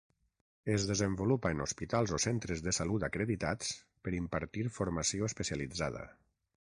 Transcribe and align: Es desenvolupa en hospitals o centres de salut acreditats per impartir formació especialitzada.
Es 0.75 0.85
desenvolupa 0.91 1.51
en 1.55 1.61
hospitals 1.65 2.13
o 2.17 2.19
centres 2.25 2.63
de 2.69 2.73
salut 2.77 3.05
acreditats 3.09 3.71
per 4.07 4.15
impartir 4.21 4.65
formació 4.79 5.31
especialitzada. 5.33 6.03